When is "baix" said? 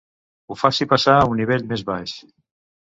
1.95-2.17